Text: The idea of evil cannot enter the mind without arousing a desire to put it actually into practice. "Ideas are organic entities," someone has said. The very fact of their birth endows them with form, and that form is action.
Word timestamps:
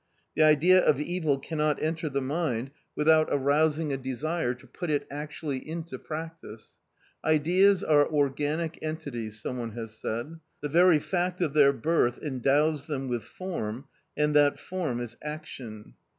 The 0.35 0.41
idea 0.41 0.83
of 0.83 0.99
evil 0.99 1.37
cannot 1.37 1.79
enter 1.79 2.09
the 2.09 2.23
mind 2.23 2.71
without 2.95 3.27
arousing 3.31 3.93
a 3.93 3.97
desire 3.97 4.55
to 4.55 4.65
put 4.65 4.89
it 4.89 5.05
actually 5.11 5.59
into 5.59 5.99
practice. 5.99 6.79
"Ideas 7.23 7.83
are 7.83 8.11
organic 8.11 8.79
entities," 8.81 9.39
someone 9.39 9.73
has 9.73 9.93
said. 9.95 10.39
The 10.61 10.69
very 10.69 10.97
fact 10.97 11.39
of 11.39 11.53
their 11.53 11.71
birth 11.71 12.17
endows 12.17 12.87
them 12.87 13.09
with 13.09 13.23
form, 13.23 13.85
and 14.17 14.35
that 14.35 14.57
form 14.57 14.99
is 15.01 15.17
action. 15.21 15.93